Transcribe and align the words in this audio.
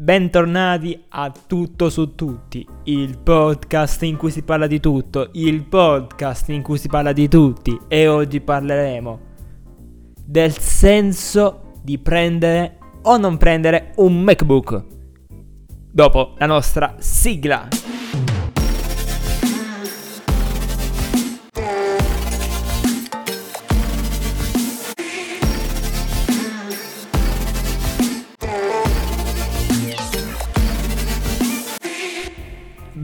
Bentornati 0.00 1.06
a 1.08 1.32
Tutto 1.32 1.90
su 1.90 2.14
Tutti, 2.14 2.64
il 2.84 3.18
podcast 3.18 4.04
in 4.04 4.16
cui 4.16 4.30
si 4.30 4.44
parla 4.44 4.68
di 4.68 4.78
tutto, 4.78 5.30
il 5.32 5.64
podcast 5.64 6.50
in 6.50 6.62
cui 6.62 6.78
si 6.78 6.86
parla 6.86 7.12
di 7.12 7.26
tutti 7.26 7.76
e 7.88 8.06
oggi 8.06 8.40
parleremo 8.40 9.20
del 10.24 10.56
senso 10.56 11.72
di 11.82 11.98
prendere 11.98 12.78
o 13.02 13.16
non 13.16 13.38
prendere 13.38 13.92
un 13.96 14.22
MacBook. 14.22 14.84
Dopo 15.90 16.34
la 16.38 16.46
nostra 16.46 16.94
sigla. 16.98 17.66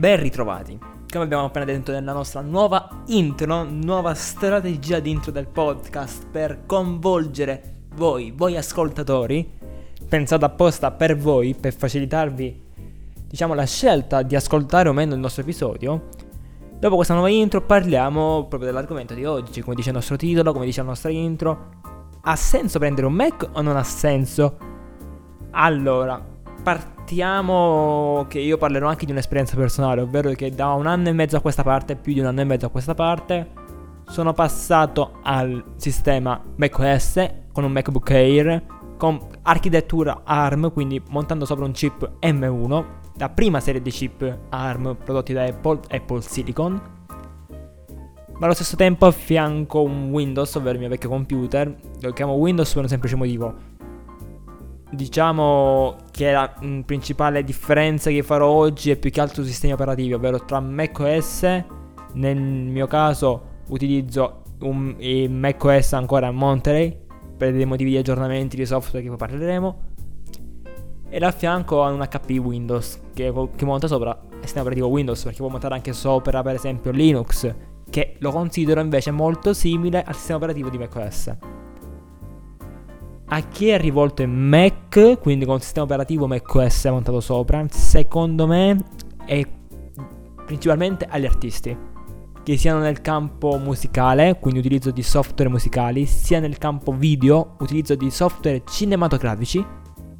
Ben 0.05 0.19
ritrovati. 0.19 0.77
Come 1.09 1.23
abbiamo 1.23 1.45
appena 1.45 1.65
detto 1.65 1.91
nella 1.91 2.13
nostra 2.13 2.41
nuova 2.41 3.01
intro, 3.07 3.63
nuova 3.63 4.13
strategia 4.13 4.99
di 4.99 5.09
intro 5.09 5.31
del 5.31 5.47
podcast 5.47 6.27
per 6.29 6.67
coinvolgere 6.67 7.85
voi, 7.95 8.29
voi 8.29 8.55
ascoltatori, 8.55 9.51
pensata 10.07 10.45
apposta 10.45 10.91
per 10.91 11.17
voi, 11.17 11.55
per 11.55 11.73
facilitarvi, 11.73 12.61
diciamo, 13.27 13.55
la 13.55 13.65
scelta 13.65 14.21
di 14.21 14.35
ascoltare 14.35 14.89
o 14.89 14.93
meno 14.93 15.15
il 15.15 15.19
nostro 15.19 15.41
episodio. 15.41 16.09
Dopo 16.77 16.97
questa 16.97 17.15
nuova 17.15 17.29
intro 17.29 17.61
parliamo 17.61 18.45
proprio 18.47 18.69
dell'argomento 18.69 19.15
di 19.15 19.25
oggi, 19.25 19.61
come 19.63 19.73
dice 19.73 19.89
il 19.89 19.95
nostro 19.95 20.17
titolo, 20.17 20.53
come 20.53 20.65
dice 20.65 20.81
la 20.81 20.87
nostra 20.89 21.09
intro. 21.09 21.71
Ha 22.21 22.35
senso 22.35 22.77
prendere 22.77 23.07
un 23.07 23.13
Mac 23.13 23.49
o 23.53 23.61
non 23.63 23.75
ha 23.75 23.83
senso? 23.83 24.55
Allora, 25.49 26.23
partiamo 26.61 26.94
Partiamo 27.05 28.25
che 28.27 28.39
io 28.39 28.57
parlerò 28.57 28.87
anche 28.87 29.05
di 29.05 29.11
un'esperienza 29.11 29.55
personale, 29.55 30.01
ovvero 30.01 30.31
che 30.31 30.49
da 30.49 30.69
un 30.69 30.87
anno 30.87 31.09
e 31.09 31.13
mezzo 31.13 31.37
a 31.37 31.39
questa 31.39 31.61
parte, 31.61 31.95
più 31.95 32.13
di 32.13 32.19
un 32.19 32.25
anno 32.25 32.41
e 32.41 32.45
mezzo 32.45 32.65
a 32.65 32.69
questa 32.69 32.95
parte, 32.95 33.51
sono 34.07 34.33
passato 34.33 35.19
al 35.21 35.63
sistema 35.75 36.41
macOS 36.55 37.23
con 37.51 37.63
un 37.63 37.71
MacBook 37.73 38.09
Air 38.09 38.65
con 38.97 39.19
architettura 39.43 40.21
ARM, 40.23 40.73
quindi 40.73 40.99
montando 41.09 41.45
sopra 41.45 41.65
un 41.65 41.73
chip 41.73 42.13
M1, 42.21 42.85
la 43.17 43.29
prima 43.29 43.59
serie 43.59 43.83
di 43.83 43.91
chip 43.91 44.37
ARM 44.49 44.95
prodotti 44.95 45.31
da 45.31 45.43
Apple, 45.43 45.81
Apple 45.89 46.21
Silicon. 46.21 46.81
Ma 48.33 48.45
allo 48.45 48.55
stesso 48.55 48.75
tempo 48.75 49.05
affianco 49.05 49.83
un 49.83 50.09
Windows, 50.09 50.55
ovvero 50.55 50.73
il 50.73 50.79
mio 50.79 50.89
vecchio 50.89 51.09
computer, 51.09 51.71
lo 52.01 52.13
chiamo 52.13 52.33
Windows 52.33 52.73
per 52.73 52.81
un 52.81 52.89
semplice 52.89 53.15
motivo 53.15 53.74
Diciamo 54.95 55.95
che 56.11 56.31
la 56.31 56.53
mh, 56.59 56.81
principale 56.81 57.43
differenza 57.43 58.09
che 58.09 58.23
farò 58.23 58.47
oggi 58.47 58.91
è 58.91 58.95
più 58.95 59.11
che 59.11 59.19
altro 59.21 59.43
sistemi 59.43 59.73
operativi, 59.73 60.13
ovvero 60.13 60.43
tra 60.45 60.59
macOS, 60.59 61.63
nel 62.13 62.37
mio 62.37 62.87
caso 62.87 63.53
utilizzo 63.67 64.43
un 64.61 64.95
macOS 65.29 65.93
ancora 65.93 66.31
Monterey 66.31 66.97
per 67.35 67.51
dei 67.51 67.65
motivi 67.65 67.91
di 67.91 67.97
aggiornamenti 67.97 68.55
di 68.55 68.65
software 68.65 69.03
che 69.03 69.09
poi 69.09 69.17
parleremo 69.17 69.79
e 71.09 71.19
l'affianco 71.19 71.83
a 71.83 71.91
un 71.91 71.99
HP 71.99 72.39
Windows 72.41 72.99
che, 73.13 73.33
che 73.55 73.65
monta 73.65 73.87
sopra 73.87 74.17
il 74.31 74.37
sistema 74.41 74.61
operativo 74.61 74.87
Windows 74.87 75.21
perché 75.23 75.37
può 75.39 75.49
montare 75.49 75.75
anche 75.75 75.93
sopra 75.93 76.41
per 76.41 76.55
esempio 76.55 76.91
Linux 76.91 77.53
che 77.89 78.15
lo 78.19 78.31
considero 78.31 78.79
invece 78.79 79.11
molto 79.11 79.53
simile 79.53 80.03
al 80.03 80.15
sistema 80.15 80.37
operativo 80.37 80.69
di 80.69 80.77
macOS 80.77 81.35
a 83.27 83.41
chi 83.41 83.69
è 83.69 83.79
rivolto 83.79 84.21
il 84.21 84.29
Mac, 84.29 85.19
quindi 85.19 85.45
con 85.45 85.55
il 85.55 85.61
sistema 85.61 85.85
operativo 85.85 86.27
macOS 86.27 86.85
montato 86.85 87.19
sopra, 87.19 87.65
secondo 87.69 88.45
me 88.45 88.77
è 89.25 89.43
principalmente 90.45 91.07
agli 91.09 91.25
artisti, 91.25 91.75
che 92.43 92.57
siano 92.57 92.79
nel 92.79 93.01
campo 93.01 93.57
musicale, 93.57 94.37
quindi 94.39 94.59
utilizzo 94.59 94.91
di 94.91 95.01
software 95.01 95.49
musicali, 95.49 96.05
sia 96.05 96.39
nel 96.39 96.59
campo 96.59 96.91
video, 96.93 97.55
utilizzo 97.59 97.95
di 97.95 98.11
software 98.11 98.61
cinematografici, 98.63 99.65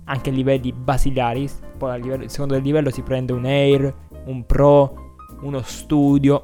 anche 0.05 0.29
a 0.31 0.33
livelli 0.33 0.71
basilari, 0.71 1.47
poi 1.77 1.91
a 1.91 1.95
livello, 1.95 2.27
secondo 2.27 2.55
il 2.55 2.63
livello 2.63 2.89
si 2.89 3.03
prende 3.03 3.33
un 3.33 3.45
Air, 3.45 3.94
un 4.25 4.44
Pro, 4.47 5.15
uno 5.41 5.61
Studio, 5.61 6.44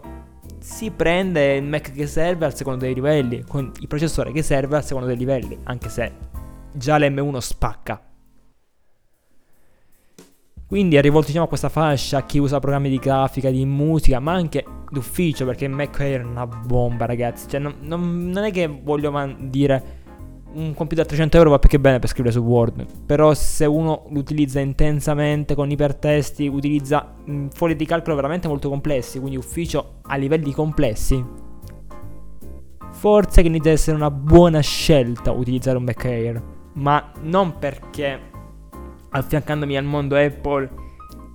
si 0.59 0.91
prende 0.91 1.55
il 1.55 1.63
Mac 1.63 1.91
che 1.91 2.05
serve 2.05 2.45
al 2.45 2.55
secondo 2.55 2.85
dei 2.85 2.93
livelli, 2.93 3.43
con 3.47 3.71
il 3.79 3.87
processore 3.87 4.31
che 4.31 4.43
serve 4.43 4.75
al 4.75 4.85
secondo 4.85 5.07
dei 5.07 5.17
livelli, 5.17 5.57
anche 5.63 5.89
se 5.89 6.29
già 6.73 6.97
l'M1 6.97 7.37
spacca. 7.37 8.01
Quindi 10.71 10.95
è 10.95 11.01
rivolto 11.01 11.27
diciamo, 11.27 11.43
a 11.43 11.49
questa 11.49 11.67
fascia, 11.67 12.19
a 12.19 12.23
chi 12.23 12.39
usa 12.39 12.59
programmi 12.59 12.87
di 12.87 12.97
grafica, 12.97 13.49
di 13.49 13.65
musica, 13.65 14.19
ma 14.19 14.31
anche 14.31 14.63
d'ufficio, 14.89 15.43
perché 15.43 15.67
Mac 15.67 15.99
Air 15.99 16.21
è 16.21 16.23
una 16.23 16.47
bomba, 16.47 17.05
ragazzi. 17.05 17.49
Cioè, 17.49 17.59
non, 17.59 17.75
non, 17.81 18.29
non 18.29 18.45
è 18.45 18.51
che 18.51 18.67
voglio 18.67 19.11
man- 19.11 19.49
dire 19.49 19.99
un 20.53 20.73
computer 20.73 21.03
a 21.03 21.07
300 21.07 21.35
euro 21.37 21.49
va 21.49 21.59
più 21.59 21.67
che 21.67 21.77
bene 21.77 21.99
per 21.99 22.07
scrivere 22.07 22.33
su 22.33 22.39
Word. 22.39 22.85
Però 23.05 23.33
se 23.33 23.65
uno 23.65 24.05
lo 24.09 24.19
utilizza 24.19 24.61
intensamente 24.61 25.55
con 25.55 25.69
ipertesti, 25.69 26.47
utilizza 26.47 27.15
mh, 27.21 27.47
foglie 27.47 27.75
di 27.75 27.85
calcolo 27.85 28.15
veramente 28.15 28.47
molto 28.47 28.69
complessi, 28.69 29.19
quindi 29.19 29.37
ufficio 29.37 29.95
a 30.03 30.15
livelli 30.15 30.53
complessi, 30.53 31.21
forse 32.91 33.41
che 33.41 33.47
inizia 33.49 33.71
ad 33.71 33.77
essere 33.77 33.97
una 33.97 34.09
buona 34.09 34.61
scelta 34.61 35.31
utilizzare 35.31 35.77
un 35.77 35.83
Mac 35.83 36.05
Air 36.05 36.50
ma 36.73 37.11
non 37.21 37.57
perché 37.59 38.29
affiancandomi 39.09 39.77
al 39.77 39.83
mondo 39.83 40.15
Apple 40.15 40.69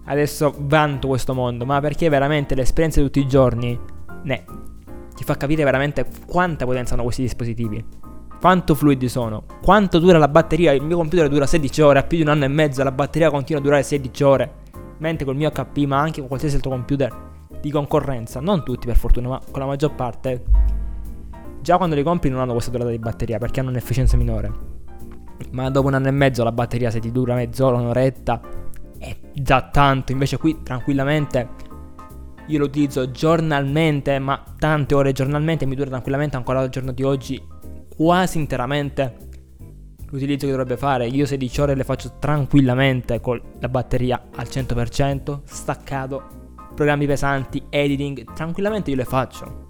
adesso 0.07 0.55
vanto 0.59 1.09
questo 1.09 1.35
mondo, 1.35 1.65
ma 1.65 1.81
perché 1.81 2.09
veramente 2.09 2.55
l'esperienza 2.55 3.01
di 3.01 3.07
tutti 3.07 3.21
i 3.21 3.29
giorni 3.29 3.79
ne, 4.23 4.45
ti 5.15 5.25
fa 5.25 5.37
capire 5.37 5.65
veramente 5.65 6.07
quanta 6.27 6.65
potenza 6.65 6.95
hanno 6.95 7.03
questi 7.03 7.23
dispositivi. 7.23 7.85
Quanto 8.39 8.75
fluidi 8.75 9.09
sono, 9.09 9.45
quanto 9.63 9.99
dura 9.99 10.19
la 10.19 10.29
batteria. 10.29 10.73
Il 10.73 10.83
mio 10.83 10.97
computer 10.97 11.29
dura 11.29 11.47
16 11.47 11.81
ore, 11.81 11.99
ha 11.99 12.03
più 12.03 12.19
di 12.19 12.23
un 12.23 12.29
anno 12.29 12.45
e 12.45 12.49
mezzo, 12.49 12.83
la 12.85 12.93
batteria 12.93 13.31
continua 13.31 13.61
a 13.61 13.65
durare 13.65 13.83
16 13.83 14.25
ore. 14.25 14.55
Mentre 14.99 15.25
col 15.25 15.37
mio 15.37 15.51
HP, 15.51 15.79
ma 15.87 15.99
anche 15.99 16.21
con 16.21 16.29
qualsiasi 16.29 16.57
altro 16.57 16.71
computer 16.71 17.25
di 17.61 17.71
concorrenza, 17.71 18.41
non 18.41 18.63
tutti 18.63 18.87
per 18.87 18.97
fortuna, 18.97 19.29
ma 19.29 19.41
con 19.51 19.61
la 19.61 19.67
maggior 19.67 19.95
parte, 19.95 20.45
già 21.61 21.77
quando 21.79 21.97
li 21.97 22.03
compri 22.03 22.31
non 22.31 22.41
hanno 22.41 22.53
questa 22.53 22.71
durata 22.71 22.91
di 22.91 22.99
batteria 22.99 23.39
perché 23.39 23.61
hanno 23.61 23.71
un'efficienza 23.71 24.17
minore 24.17 24.76
ma 25.51 25.71
dopo 25.71 25.89
un 25.89 25.95
anno 25.95 26.09
e 26.09 26.13
mezzo 26.13 26.45
la 26.45 26.53
batteria 26.53 26.91
se 26.91 27.01
ti 27.01 27.11
dura 27.13 27.35
mezz'ora, 27.35 27.77
un'oretta, 27.77 28.41
è 28.99 29.17
già 29.35 29.69
tanto. 29.71 30.13
Invece 30.13 30.37
qui 30.37 30.63
tranquillamente 30.63 31.49
io 32.47 32.59
lo 32.59 32.67
utilizzo 32.67 33.11
giornalmente, 33.11 34.19
ma 34.19 34.43
tante 34.59 34.95
ore 34.95 35.13
giornalmente, 35.13 35.67
mi 35.67 35.75
dura 35.75 35.89
tranquillamente 35.89 36.37
ancora 36.37 36.61
al 36.61 36.69
giorno 36.69 36.93
di 36.93 37.03
oggi 37.03 37.43
quasi 37.89 38.39
interamente 38.39 39.25
l'utilizzo 40.11 40.47
che 40.47 40.53
dovrebbe 40.53 40.77
fare. 40.77 41.07
Io 41.07 41.27
16 41.27 41.61
ore 41.61 41.75
le 41.75 41.85
faccio 41.85 42.17
tranquillamente 42.19 43.21
con 43.21 43.41
la 43.59 43.69
batteria 43.69 44.29
al 44.35 44.47
100%, 44.47 45.41
staccato, 45.45 46.23
programmi 46.75 47.07
pesanti, 47.07 47.63
editing, 47.69 48.33
tranquillamente 48.35 48.91
io 48.91 48.97
le 48.97 49.05
faccio. 49.05 49.65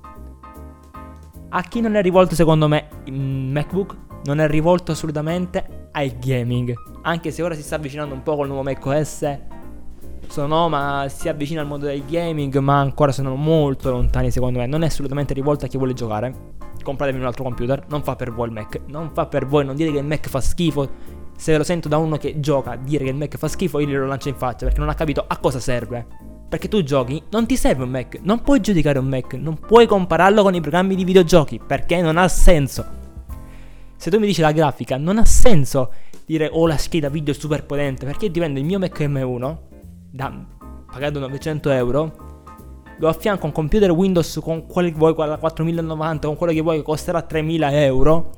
A 1.48 1.62
chi 1.62 1.80
non 1.80 1.94
è 1.94 2.02
rivolto 2.02 2.34
secondo 2.34 2.68
me 2.68 2.88
il 3.04 3.14
MacBook 3.14 3.96
non 4.26 4.40
è 4.40 4.48
rivolto 4.48 4.92
assolutamente 4.92 5.88
al 5.92 6.10
gaming. 6.18 6.74
Anche 7.02 7.30
se 7.30 7.42
ora 7.42 7.54
si 7.54 7.62
sta 7.62 7.76
avvicinando 7.76 8.12
un 8.12 8.22
po' 8.22 8.36
col 8.36 8.48
nuovo 8.48 8.62
macOS. 8.62 9.38
Sono, 10.28 10.68
ma 10.68 11.06
si 11.08 11.28
avvicina 11.28 11.60
al 11.60 11.68
mondo 11.68 11.86
del 11.86 12.04
gaming, 12.04 12.58
ma 12.58 12.80
ancora 12.80 13.12
sono 13.12 13.36
molto 13.36 13.90
lontani 13.90 14.30
secondo 14.32 14.58
me. 14.58 14.66
Non 14.66 14.82
è 14.82 14.86
assolutamente 14.86 15.32
rivolto 15.32 15.64
a 15.64 15.68
chi 15.68 15.76
vuole 15.76 15.94
giocare. 15.94 16.54
Compratevi 16.82 17.18
un 17.18 17.24
altro 17.24 17.44
computer, 17.44 17.84
non 17.88 18.02
fa 18.02 18.16
per 18.16 18.32
voi 18.32 18.48
il 18.48 18.52
Mac. 18.52 18.80
Non 18.86 19.10
fa 19.12 19.26
per 19.26 19.46
voi, 19.46 19.64
non 19.64 19.76
dite 19.76 19.92
che 19.92 19.98
il 19.98 20.04
Mac 20.04 20.28
fa 20.28 20.40
schifo. 20.40 21.14
Se 21.36 21.56
lo 21.56 21.64
sento 21.64 21.88
da 21.88 21.98
uno 21.98 22.16
che 22.16 22.40
gioca 22.40 22.76
dire 22.76 23.04
che 23.04 23.10
il 23.10 23.16
Mac 23.16 23.36
fa 23.36 23.46
schifo, 23.46 23.78
io 23.78 23.86
glielo 23.86 24.06
lancio 24.06 24.28
in 24.28 24.36
faccia 24.36 24.64
perché 24.66 24.80
non 24.80 24.88
ha 24.88 24.94
capito 24.94 25.24
a 25.26 25.38
cosa 25.38 25.60
serve. 25.60 26.04
Perché 26.48 26.66
tu 26.68 26.82
giochi, 26.82 27.22
non 27.30 27.46
ti 27.46 27.56
serve 27.56 27.84
un 27.84 27.90
Mac, 27.90 28.18
non 28.22 28.42
puoi 28.42 28.60
giudicare 28.60 28.98
un 28.98 29.06
Mac, 29.06 29.34
non 29.34 29.58
puoi 29.58 29.86
compararlo 29.86 30.42
con 30.42 30.54
i 30.54 30.60
programmi 30.60 30.96
di 30.96 31.04
videogiochi, 31.04 31.60
perché 31.64 32.00
non 32.00 32.16
ha 32.16 32.28
senso. 32.28 33.04
Se 33.96 34.10
tu 34.10 34.18
mi 34.18 34.26
dici 34.26 34.40
la 34.40 34.52
grafica, 34.52 34.96
non 34.96 35.18
ha 35.18 35.24
senso 35.24 35.92
dire 36.26 36.48
oh 36.52 36.66
la 36.66 36.76
scheda 36.76 37.08
video 37.08 37.32
è 37.32 37.36
super 37.36 37.64
potente, 37.64 38.04
perché 38.04 38.30
dipende 38.30 38.60
il 38.60 38.66
mio 38.66 38.78
Mac 38.78 38.98
M1, 39.00 39.56
da, 40.10 40.44
pagato 40.90 41.18
900 41.18 41.70
euro, 41.70 42.26
lo 42.98 43.08
affianco 43.08 43.44
a 43.44 43.46
un 43.46 43.52
computer 43.52 43.90
Windows 43.90 44.40
con 44.42 44.66
quello 44.66 44.88
che 44.88 44.94
vuoi, 44.96 45.14
la 45.16 45.36
4090, 45.36 46.26
con 46.26 46.36
quello 46.36 46.52
che 46.52 46.60
vuoi 46.60 46.76
che 46.78 46.82
costerà 46.82 47.22
3000 47.22 47.84
euro. 47.84 48.30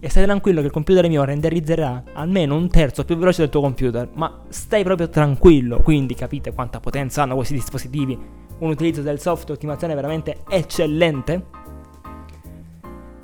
E 0.00 0.08
stai 0.10 0.24
tranquillo 0.24 0.60
che 0.60 0.66
il 0.66 0.72
computer 0.72 1.08
mio 1.08 1.24
renderizzerà 1.24 2.04
almeno 2.12 2.54
un 2.54 2.68
terzo 2.68 3.04
più 3.04 3.16
veloce 3.16 3.40
del 3.40 3.50
tuo 3.50 3.62
computer. 3.62 4.08
Ma 4.14 4.42
stai 4.48 4.84
proprio 4.84 5.08
tranquillo. 5.08 5.80
Quindi 5.80 6.14
capite 6.14 6.52
quanta 6.52 6.78
potenza 6.78 7.22
hanno 7.22 7.34
questi 7.34 7.54
dispositivi. 7.54 8.16
Un 8.58 8.70
utilizzo 8.70 9.02
del 9.02 9.18
software 9.18 9.54
ottimazione 9.54 9.94
veramente 9.94 10.44
eccellente 10.48 11.46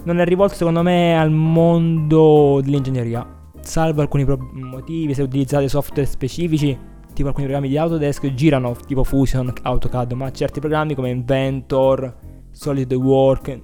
non 0.05 0.21
è 0.21 0.25
rivolto 0.25 0.55
secondo 0.55 0.83
me 0.83 1.19
al 1.19 1.31
mondo 1.31 2.61
dell'ingegneria. 2.63 3.27
salvo 3.61 4.03
alcuni 4.03 4.25
pro- 4.25 4.51
motivi, 4.53 5.15
se 5.15 5.23
utilizzate 5.23 5.69
software 5.69 6.07
specifici, 6.07 6.79
tipo 7.15 7.29
alcuni 7.29 7.47
programmi 7.47 7.69
di 7.71 7.79
Autodesk 7.79 8.35
girano 8.35 8.77
tipo 8.87 9.05
Fusion, 9.05 9.53
AutoCAD, 9.63 10.13
ma 10.13 10.31
certi 10.31 10.61
programmi 10.61 10.95
come 10.95 11.11
Inventor, 11.11 12.15
SolidWorks, 12.51 13.61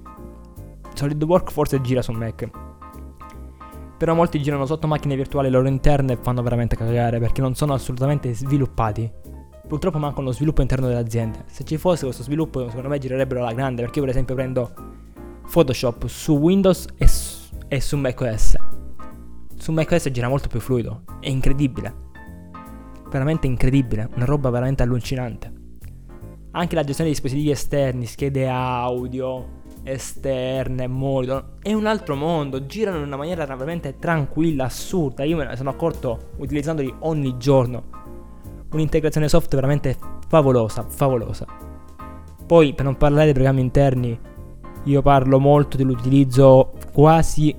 SolidWorks 0.95 1.53
forse 1.53 1.81
gira 1.81 2.01
su 2.01 2.11
Mac. 2.13 2.49
Però 3.97 4.15
molti 4.15 4.41
girano 4.41 4.65
sotto 4.65 4.87
macchine 4.87 5.15
virtuali 5.15 5.51
loro 5.51 5.67
interne 5.67 6.13
e 6.13 6.17
fanno 6.19 6.41
veramente 6.41 6.75
cagare 6.75 7.19
perché 7.19 7.41
non 7.41 7.53
sono 7.53 7.73
assolutamente 7.73 8.33
sviluppati. 8.33 9.11
Purtroppo 9.67 9.99
manca 9.99 10.21
uno 10.21 10.31
sviluppo 10.31 10.61
interno 10.61 10.87
delle 10.87 10.99
aziende. 10.99 11.43
Se 11.45 11.63
ci 11.63 11.77
fosse 11.77 12.05
questo 12.05 12.23
sviluppo, 12.23 12.67
secondo 12.67 12.89
me 12.89 12.97
girerebbero 12.97 13.41
alla 13.41 13.53
grande. 13.53 13.83
Perché 13.83 13.99
io, 13.99 14.05
per 14.05 14.13
esempio, 14.13 14.33
prendo 14.33 14.71
Photoshop 15.51 16.07
su 16.07 16.37
Windows 16.37 16.87
e 16.97 17.07
su, 17.07 17.55
e 17.67 17.81
su 17.81 17.97
macOS. 17.97 18.55
Su 19.57 19.71
macOS 19.71 20.09
gira 20.09 20.29
molto 20.29 20.47
più 20.47 20.59
fluido. 20.59 21.03
È 21.19 21.27
incredibile 21.27 22.09
veramente 23.11 23.45
incredibile, 23.45 24.09
una 24.15 24.25
roba 24.25 24.49
veramente 24.49 24.83
allucinante. 24.83 25.51
Anche 26.51 26.75
la 26.75 26.83
gestione 26.83 27.09
di 27.09 27.15
dispositivi 27.15 27.51
esterni, 27.51 28.05
schede 28.05 28.47
audio, 28.47 29.59
esterne, 29.83 30.87
monitor, 30.87 31.57
è 31.61 31.73
un 31.73 31.85
altro 31.85 32.15
mondo, 32.15 32.65
girano 32.65 32.97
in 32.97 33.03
una 33.03 33.17
maniera 33.17 33.45
veramente 33.45 33.97
tranquilla, 33.99 34.65
assurda. 34.65 35.23
Io 35.23 35.37
me 35.37 35.45
ne 35.45 35.55
sono 35.55 35.69
accorto 35.69 36.31
utilizzandoli 36.37 36.93
ogni 36.99 37.37
giorno. 37.37 37.99
Un'integrazione 38.71 39.27
software 39.27 39.67
veramente 39.67 39.97
favolosa, 40.27 40.85
favolosa. 40.87 41.45
Poi, 42.45 42.73
per 42.73 42.85
non 42.85 42.95
parlare 42.95 43.25
dei 43.25 43.33
programmi 43.33 43.61
interni, 43.61 44.17
io 44.83 45.01
parlo 45.01 45.39
molto 45.39 45.77
dell'utilizzo 45.77 46.73
quasi 46.91 47.55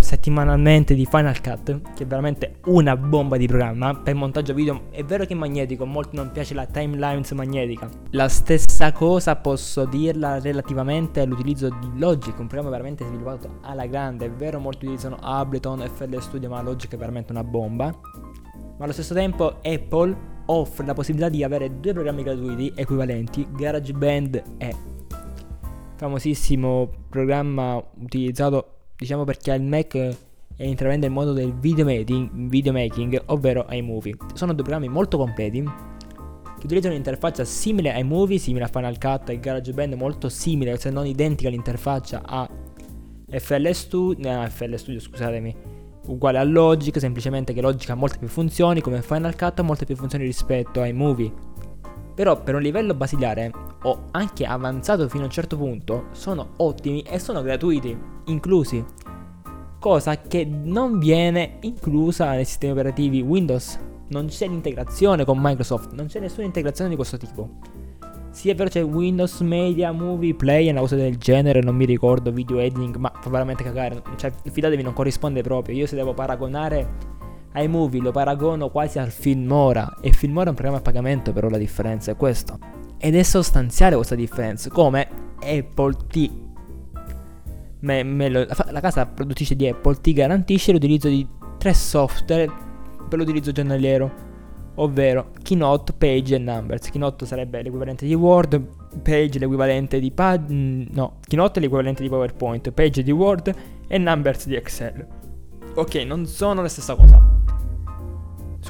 settimanalmente 0.00 0.94
di 0.94 1.06
Final 1.06 1.40
Cut, 1.40 1.80
che 1.94 2.02
è 2.02 2.06
veramente 2.06 2.56
una 2.66 2.96
bomba 2.96 3.36
di 3.36 3.46
programma 3.46 3.94
per 3.94 4.14
montaggio 4.14 4.54
video. 4.54 4.86
È 4.90 5.04
vero 5.04 5.24
che 5.24 5.34
è 5.34 5.36
magnetico, 5.36 5.84
a 5.84 5.86
molti 5.86 6.16
non 6.16 6.32
piace 6.32 6.54
la 6.54 6.66
timelines 6.66 7.30
magnetica. 7.32 7.88
La 8.10 8.28
stessa 8.28 8.92
cosa 8.92 9.36
posso 9.36 9.84
dirla 9.84 10.40
relativamente 10.40 11.20
all'utilizzo 11.20 11.68
di 11.68 11.98
Logic, 11.98 12.36
un 12.38 12.46
programma 12.48 12.70
veramente 12.70 13.04
sviluppato 13.04 13.58
alla 13.60 13.86
grande. 13.86 14.26
È 14.26 14.30
vero, 14.30 14.58
molti 14.58 14.86
utilizzano 14.86 15.16
Ableton, 15.20 15.88
FL 15.94 16.18
Studio, 16.18 16.48
ma 16.48 16.62
Logic 16.62 16.92
è 16.92 16.96
veramente 16.96 17.30
una 17.30 17.44
bomba. 17.44 17.86
Ma 17.86 18.84
allo 18.84 18.92
stesso 18.92 19.14
tempo 19.14 19.58
Apple 19.62 20.16
offre 20.46 20.86
la 20.86 20.94
possibilità 20.94 21.28
di 21.28 21.44
avere 21.44 21.78
due 21.78 21.92
programmi 21.92 22.22
gratuiti 22.24 22.72
equivalenti, 22.74 23.46
GarageBand 23.52 24.42
e 24.58 24.74
famosissimo 26.00 26.90
programma 27.10 27.82
utilizzato 28.00 28.76
diciamo 28.96 29.24
perché 29.24 29.52
il 29.52 29.62
Mac 29.62 30.16
intraprende 30.56 31.06
il 31.06 31.12
mondo 31.12 31.34
del 31.34 31.52
videomaking, 31.54 32.48
videomaking, 32.48 33.22
ovvero 33.26 33.66
iMovie. 33.68 34.16
Sono 34.32 34.54
due 34.54 34.62
programmi 34.62 34.88
molto 34.88 35.18
completi 35.18 35.62
che 35.62 36.64
utilizzano 36.64 36.94
un'interfaccia 36.94 37.44
simile 37.44 37.92
ai 37.92 38.04
movie, 38.04 38.38
simile 38.38 38.64
a 38.64 38.68
Final 38.68 38.98
Cut 38.98 39.28
e 39.28 39.40
GarageBand, 39.40 39.92
molto 39.94 40.30
simile, 40.30 40.78
se 40.78 40.88
non 40.88 41.04
identica 41.04 41.48
all'interfaccia 41.48 42.22
a 42.24 42.48
FL 43.28 43.70
Studio, 43.70 44.32
no, 44.32 44.46
FL 44.48 44.74
Studio 44.76 45.00
scusatemi, 45.00 45.54
uguale 46.06 46.38
a 46.38 46.44
Logic, 46.44 46.98
semplicemente 46.98 47.52
che 47.52 47.60
Logic 47.60 47.88
ha 47.90 47.94
molte 47.94 48.16
più 48.18 48.28
funzioni, 48.28 48.80
come 48.80 49.02
Final 49.02 49.36
Cut 49.36 49.58
ha 49.58 49.62
molte 49.62 49.84
più 49.84 49.96
funzioni 49.96 50.24
rispetto 50.24 50.80
ai 50.80 50.94
movie. 50.94 51.30
Però 52.14 52.42
per 52.42 52.54
un 52.54 52.62
livello 52.62 52.94
basilare 52.94 53.69
o 53.82 54.04
anche 54.10 54.44
avanzato 54.44 55.08
fino 55.08 55.22
a 55.22 55.26
un 55.26 55.32
certo 55.32 55.56
punto 55.56 56.06
sono 56.12 56.50
ottimi 56.56 57.02
e 57.02 57.18
sono 57.18 57.42
gratuiti, 57.42 57.96
inclusi. 58.26 58.84
Cosa 59.78 60.20
che 60.20 60.44
non 60.44 60.98
viene 60.98 61.56
inclusa 61.60 62.30
nei 62.32 62.44
sistemi 62.44 62.72
operativi 62.72 63.22
Windows. 63.22 63.78
Non 64.08 64.26
c'è 64.26 64.46
l'integrazione 64.46 65.24
con 65.24 65.38
Microsoft, 65.40 65.92
non 65.92 66.06
c'è 66.06 66.20
nessuna 66.20 66.44
integrazione 66.44 66.90
di 66.90 66.96
questo 66.96 67.16
tipo. 67.16 67.58
Sì, 68.30 68.50
è 68.50 68.54
vero, 68.54 68.68
c'è 68.68 68.82
Windows 68.82 69.40
Media 69.40 69.90
Movie 69.92 70.34
Play 70.34 70.68
una 70.68 70.80
cosa 70.80 70.96
del 70.96 71.16
genere, 71.16 71.60
non 71.60 71.74
mi 71.74 71.84
ricordo, 71.84 72.30
video 72.30 72.58
editing, 72.58 72.96
ma 72.96 73.12
fa 73.20 73.30
veramente 73.30 73.64
cagare. 73.64 74.02
Cioè, 74.16 74.32
fidatevi, 74.50 74.82
non 74.82 74.92
corrisponde 74.92 75.42
proprio. 75.42 75.76
Io 75.76 75.86
se 75.86 75.96
devo 75.96 76.12
paragonare 76.12 77.18
iMovie 77.52 78.00
lo 78.00 78.12
paragono 78.12 78.68
quasi 78.68 78.98
al 78.98 79.10
Filmora 79.10 79.96
e 80.00 80.12
Filmora 80.12 80.46
è 80.46 80.48
un 80.50 80.54
programma 80.54 80.78
a 80.78 80.82
pagamento 80.82 81.32
però 81.32 81.48
la 81.48 81.58
differenza 81.58 82.12
è 82.12 82.16
questa 82.16 82.56
ed 83.00 83.16
è 83.16 83.22
sostanziale 83.22 83.96
questa 83.96 84.14
differenza 84.14 84.68
come 84.68 85.08
Apple 85.42 85.96
ti 86.06 86.48
me, 87.80 88.02
me 88.02 88.28
lo, 88.28 88.44
la, 88.44 88.66
la 88.70 88.80
casa 88.80 89.06
produttrice 89.06 89.56
di 89.56 89.66
Apple 89.66 90.00
ti 90.00 90.12
garantisce 90.12 90.72
l'utilizzo 90.72 91.08
di 91.08 91.26
tre 91.58 91.72
software 91.72 92.50
per 93.08 93.18
l'utilizzo 93.18 93.52
giornaliero 93.52 94.28
ovvero 94.76 95.32
Keynote, 95.42 95.92
Page 95.92 96.36
e 96.36 96.38
Numbers. 96.38 96.90
Keynote 96.90 97.26
sarebbe 97.26 97.60
l'equivalente 97.62 98.06
di 98.06 98.14
Word, 98.14 98.62
Page 99.02 99.38
l'equivalente 99.38 99.98
di 99.98 100.10
Pad, 100.10 100.50
mm, 100.50 100.82
no, 100.92 101.18
Keynote 101.20 101.58
è 101.58 101.62
l'equivalente 101.62 102.02
di 102.02 102.08
PowerPoint, 102.08 102.70
Page 102.70 103.02
di 103.02 103.10
Word 103.10 103.54
e 103.86 103.98
Numbers 103.98 104.46
di 104.46 104.54
Excel. 104.54 105.06
Ok, 105.74 105.96
non 105.96 106.26
sono 106.26 106.62
la 106.62 106.68
stessa 106.68 106.94
cosa 106.94 107.39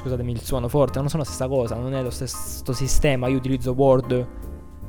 scusatemi 0.01 0.31
il 0.31 0.41
suono 0.41 0.67
forte, 0.67 0.99
non 0.99 1.09
sono 1.09 1.21
la 1.21 1.27
stessa 1.27 1.47
cosa, 1.47 1.75
non 1.75 1.93
è 1.93 2.01
lo 2.01 2.09
stesso 2.09 2.73
sistema, 2.73 3.27
io 3.27 3.37
utilizzo 3.37 3.71
Word, 3.71 4.27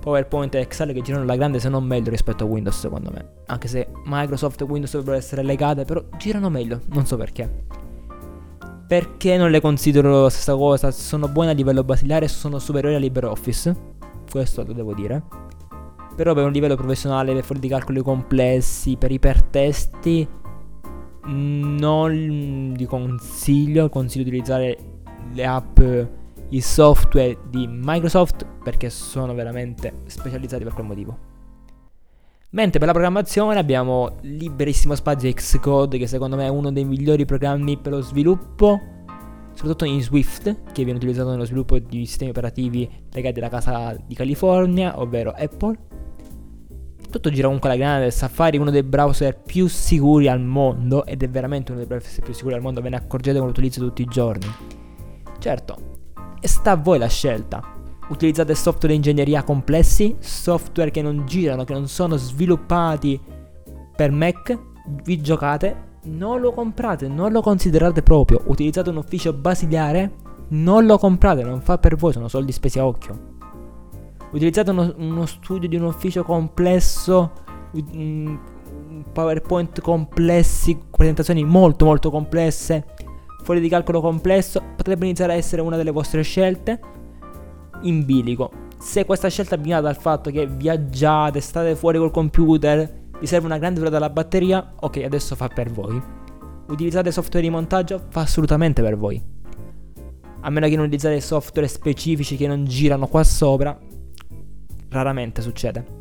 PowerPoint 0.01 0.55
e 0.55 0.61
Excel 0.61 0.93
che 0.93 1.03
girano 1.03 1.25
alla 1.25 1.37
grande 1.37 1.61
se 1.61 1.69
non 1.69 1.85
meglio 1.85 2.11
rispetto 2.11 2.45
a 2.45 2.47
Windows 2.47 2.79
secondo 2.79 3.11
me. 3.13 3.27
Anche 3.47 3.69
se 3.69 3.89
Microsoft 4.05 4.61
e 4.63 4.65
Windows 4.65 4.93
dovrebbero 4.93 5.19
essere 5.19 5.43
legate, 5.43 5.85
però 5.85 6.03
girano 6.17 6.49
meglio, 6.49 6.81
non 6.87 7.07
so 7.07 7.17
perché. 7.17 7.67
Perché 8.87 9.37
non 9.37 9.51
le 9.51 9.61
considero 9.61 10.23
la 10.23 10.31
stessa 10.31 10.55
cosa? 10.55 10.91
Sono 10.91 11.29
buone 11.29 11.51
a 11.51 11.55
livello 11.55 11.85
basilare 11.85 12.25
e 12.25 12.29
sono 12.29 12.59
superiori 12.59 12.97
a 12.97 12.99
LibreOffice. 12.99 13.75
Questo 14.31 14.65
lo 14.65 14.73
devo 14.73 14.93
dire. 14.93 15.23
Però 16.17 16.35
per 16.35 16.45
un 16.45 16.53
livello 16.53 16.77
professionale, 16.77 17.33
per 17.33 17.45
fuori 17.45 17.61
di 17.61 17.69
calcoli 17.69 18.03
complessi, 18.03 18.97
per 18.97 19.11
ipertesti, 19.11 20.29
non 21.25 22.75
vi 22.77 22.85
consiglio, 22.85 23.89
consiglio 23.89 24.25
di 24.25 24.31
utilizzare 24.31 24.77
le 25.33 25.47
app, 25.47 25.81
i 26.51 26.61
software 26.61 27.39
di 27.49 27.67
Microsoft 27.69 28.47
perché 28.63 28.91
sono 28.91 29.35
veramente 29.35 30.03
specializzati 30.07 30.65
per 30.65 30.75
quel 30.75 30.87
motivo. 30.87 31.31
Mentre 32.51 32.79
per 32.79 32.87
la 32.87 32.93
programmazione 32.93 33.59
abbiamo 33.59 34.17
liberissimo 34.21 34.95
spazio 34.95 35.33
Xcode 35.33 35.97
che 35.97 36.07
secondo 36.07 36.37
me 36.37 36.45
è 36.45 36.51
uno 36.51 36.71
dei 36.71 36.85
migliori 36.85 37.25
programmi 37.25 37.79
per 37.79 37.93
lo 37.93 38.03
sviluppo, 38.03 38.79
soprattutto 39.55 39.87
in 39.87 40.03
Swift 40.03 40.73
che 40.73 40.85
viene 40.85 40.99
utilizzato 40.99 41.31
nello 41.31 41.47
sviluppo 41.47 41.79
di 41.79 42.05
sistemi 42.05 42.31
operativi 42.31 42.87
legati 43.11 43.39
alla 43.39 43.49
casa 43.49 43.97
di 44.07 44.15
California, 44.15 45.01
ovvero 45.01 45.31
Apple. 45.31 45.79
Tutto 47.11 47.31
gira 47.31 47.47
comunque 47.47 47.71
alla 47.71 47.79
grande, 47.79 48.11
Safari 48.11 48.59
è 48.59 48.61
uno 48.61 48.71
dei 48.71 48.83
browser 48.83 49.41
più 49.41 49.67
sicuri 49.67 50.29
al 50.29 50.41
mondo 50.41 51.07
ed 51.07 51.23
è 51.23 51.31
veramente 51.31 51.73
uno 51.73 51.81
dei 51.81 51.89
browser 51.89 52.23
più 52.23 52.35
sicuri 52.35 52.55
al 52.55 52.61
mondo, 52.61 52.83
ve 52.83 52.91
ne 52.91 52.97
accorgete 52.97 53.39
con 53.39 53.47
l'utilizzo 53.47 53.81
tutti 53.81 54.03
i 54.03 54.07
giorni. 54.07 54.47
Certo, 55.43 55.77
e 56.41 56.47
sta 56.47 56.71
a 56.71 56.77
voi 56.77 57.01
la 57.01 57.09
scelta. 57.09 57.61
Utilizzate 58.11 58.55
software 58.55 58.91
di 58.91 58.95
ingegneria 58.95 59.43
complessi, 59.43 60.15
software 60.21 60.93
che 60.93 61.03
non 61.03 61.27
girano, 61.27 61.65
che 61.65 61.73
non 61.73 61.89
sono 61.89 62.17
sviluppati 62.17 63.21
per 63.97 64.13
Mac, 64.13 64.57
vi 65.03 65.21
giocate, 65.21 65.99
non 66.05 66.39
lo 66.39 66.53
comprate, 66.53 67.09
non 67.09 67.33
lo 67.33 67.41
considerate 67.41 68.03
proprio. 68.03 68.41
Utilizzate 68.45 68.91
un 68.91 68.99
ufficio 68.99 69.33
basiliare, 69.33 70.13
non 70.51 70.87
lo 70.87 70.97
comprate, 70.97 71.43
non 71.43 71.61
fa 71.61 71.77
per 71.77 71.97
voi, 71.97 72.13
sono 72.13 72.29
soldi 72.29 72.53
spesi 72.53 72.79
a 72.79 72.87
occhio. 72.87 73.31
Utilizzate 74.31 74.71
uno, 74.71 74.95
uno 74.97 75.27
studio 75.27 75.69
di 75.69 75.75
un 75.75 75.87
ufficio 75.87 76.23
complesso, 76.23 77.33
un 77.73 78.39
PowerPoint 79.13 79.81
complessi, 79.81 80.79
presentazioni 80.89 81.43
molto 81.43 81.85
molto 81.85 82.13
complesse 82.13 82.85
fuori 83.43 83.61
di 83.61 83.69
calcolo 83.69 84.01
complesso, 84.01 84.63
potrebbe 84.77 85.05
iniziare 85.05 85.33
a 85.33 85.37
essere 85.37 85.63
una 85.63 85.77
delle 85.77 85.91
vostre 85.91 86.23
scelte 86.23 86.81
in 87.83 88.05
bilico. 88.05 88.51
Se 88.79 89.05
questa 89.05 89.29
scelta 89.29 89.55
è 89.55 89.59
abbinata 89.59 89.83
dal 89.83 89.97
fatto 89.97 90.31
che 90.31 90.47
viaggiate, 90.47 91.41
state 91.41 91.77
fuori 91.77 91.99
col 91.99 92.11
computer, 92.11 93.01
vi 93.19 93.27
serve 93.27 93.47
una 93.47 93.59
grande 93.59 93.79
durata 93.79 93.97
della 93.97 94.11
batteria, 94.11 94.73
ok, 94.81 95.03
adesso 95.05 95.37
fa 95.37 95.49
per 95.49 95.71
voi. 95.71 96.01
Utilizzate 96.69 97.13
software 97.13 97.45
di 97.45 97.53
montaggio, 97.53 98.07
fa 98.09 98.23
assolutamente 98.23 98.83
per 98.83 98.97
voi. 98.97 99.23
A 100.41 100.51
meno 100.51 100.67
che 100.67 100.75
non 100.75 100.87
utilizzate 100.87 101.21
software 101.21 101.69
specifici 101.69 102.37
che 102.37 102.49
non 102.49 102.65
girano 102.65 103.07
qua 103.07 103.23
sopra, 103.23 103.79
raramente 104.89 105.41
succede. 105.43 106.01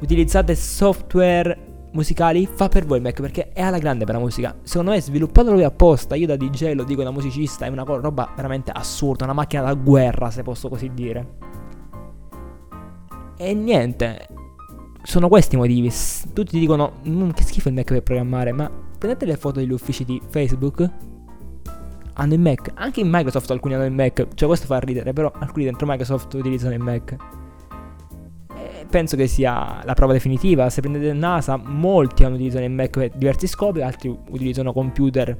Utilizzate 0.00 0.54
software 0.54 1.73
musicali 1.94 2.46
fa 2.46 2.68
per 2.68 2.84
voi 2.84 2.98
il 2.98 3.02
Mac 3.02 3.20
perché 3.20 3.52
è 3.52 3.62
alla 3.62 3.78
grande 3.78 4.04
per 4.04 4.14
la 4.14 4.20
musica. 4.20 4.54
Secondo 4.62 4.90
me 4.90 5.00
sviluppato 5.00 5.52
lui 5.52 5.64
apposta. 5.64 6.14
Io 6.14 6.26
da 6.26 6.36
DJ 6.36 6.74
lo 6.74 6.84
dico 6.84 7.02
da 7.02 7.10
musicista, 7.10 7.64
è 7.64 7.68
una 7.68 7.84
roba 7.84 8.32
veramente 8.36 8.70
assurda, 8.70 9.24
una 9.24 9.32
macchina 9.32 9.62
da 9.62 9.74
guerra, 9.74 10.30
se 10.30 10.42
posso 10.42 10.68
così 10.68 10.90
dire. 10.92 11.52
E 13.36 13.54
niente, 13.54 14.28
sono 15.02 15.28
questi 15.28 15.54
i 15.54 15.58
motivi. 15.58 15.90
Tutti 16.32 16.58
dicono, 16.58 17.00
mm, 17.08 17.30
che 17.30 17.42
schifo 17.42 17.68
il 17.68 17.74
Mac 17.74 17.86
per 17.86 18.02
programmare, 18.02 18.52
ma 18.52 18.70
prendete 18.98 19.26
le 19.26 19.36
foto 19.36 19.60
degli 19.60 19.72
uffici 19.72 20.04
di 20.04 20.20
Facebook, 20.28 20.88
hanno 22.14 22.34
il 22.34 22.40
Mac. 22.40 22.70
Anche 22.74 23.00
in 23.00 23.08
Microsoft 23.10 23.50
alcuni 23.50 23.74
hanno 23.74 23.84
il 23.84 23.92
Mac. 23.92 24.28
Cioè, 24.34 24.48
questo 24.48 24.66
fa 24.66 24.78
ridere, 24.78 25.12
però 25.12 25.32
alcuni 25.38 25.64
dentro 25.64 25.86
Microsoft 25.86 26.34
utilizzano 26.34 26.74
il 26.74 26.80
Mac. 26.80 27.42
Penso 28.94 29.16
che 29.16 29.26
sia 29.26 29.80
la 29.82 29.94
prova 29.94 30.12
definitiva. 30.12 30.70
Se 30.70 30.80
prendete 30.80 31.12
NASA, 31.12 31.56
molti 31.56 32.22
hanno 32.22 32.36
utilizzato 32.36 32.62
il 32.62 32.70
Mac 32.70 32.90
per 32.90 33.10
diversi 33.16 33.48
scopi, 33.48 33.80
altri 33.80 34.08
utilizzano 34.08 34.72
computer 34.72 35.36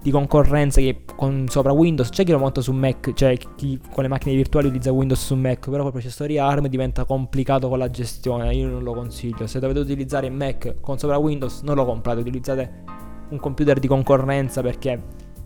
di 0.00 0.10
concorrenza 0.10 0.80
che 0.80 1.02
con 1.14 1.44
sopra 1.46 1.72
Windows. 1.72 2.08
C'è 2.08 2.24
chi 2.24 2.32
lo 2.32 2.38
monta 2.38 2.62
su 2.62 2.72
Mac, 2.72 3.12
cioè 3.12 3.36
chi 3.54 3.78
con 3.92 4.02
le 4.02 4.08
macchine 4.08 4.34
virtuali 4.34 4.68
utilizza 4.68 4.92
Windows 4.92 5.22
su 5.22 5.34
Mac, 5.34 5.68
però 5.68 5.80
con 5.80 5.88
i 5.88 5.92
processori 5.92 6.38
ARM 6.38 6.68
diventa 6.68 7.04
complicato 7.04 7.68
con 7.68 7.76
la 7.76 7.90
gestione. 7.90 8.54
Io 8.54 8.66
non 8.66 8.82
lo 8.82 8.94
consiglio. 8.94 9.46
Se 9.46 9.58
dovete 9.58 9.80
utilizzare 9.80 10.28
il 10.28 10.32
Mac 10.32 10.76
con 10.80 10.96
sopra 10.96 11.18
Windows, 11.18 11.60
non 11.64 11.74
lo 11.74 11.84
comprate, 11.84 12.20
utilizzate 12.20 12.84
un 13.28 13.38
computer 13.38 13.78
di 13.78 13.88
concorrenza 13.88 14.62
perché 14.62 15.02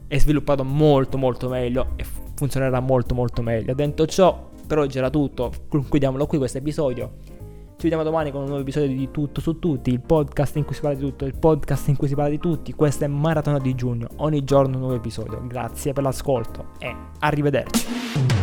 è 0.07 0.19
sviluppato 0.21 0.63
molto 0.63 1.19
molto 1.19 1.49
meglio 1.49 1.95
e 1.97 2.05
funzionerà 2.37 2.79
molto 2.79 3.17
molto 3.17 3.43
meglio. 3.43 3.75
Detto 3.75 4.07
ciò, 4.07 4.51
per 4.69 4.79
oggi 4.79 4.99
era 4.99 5.11
tutto. 5.11 5.51
Concludiamolo 5.67 6.27
qui 6.27 6.39
questo 6.39 6.59
episodio. 6.59 7.39
Ci 7.81 7.89
vediamo 7.89 8.05
domani 8.05 8.31
con 8.31 8.43
un 8.43 8.49
nuovo 8.49 8.61
episodio 8.61 8.95
di 8.95 9.11
Tutto 9.11 9.41
su 9.41 9.59
Tutti, 9.59 9.89
il 9.89 10.03
podcast 10.03 10.55
in 10.57 10.67
cui 10.67 10.75
si 10.75 10.83
parla 10.83 10.99
di 10.99 11.03
tutto, 11.03 11.25
il 11.25 11.35
podcast 11.35 11.89
in 11.89 11.97
cui 11.97 12.09
si 12.09 12.15
parla 12.15 12.29
di 12.29 12.39
tutti. 12.39 12.75
Questa 12.75 13.07
è 13.07 13.09
Maratona 13.09 13.59
di 13.59 13.75
giugno, 13.75 14.07
ogni 14.17 14.45
giorno 14.45 14.75
un 14.75 14.81
nuovo 14.81 14.97
episodio. 14.97 15.43
Grazie 15.47 15.95
per 15.95 16.03
l'ascolto 16.03 16.73
e 16.79 16.95
arrivederci. 17.21 18.40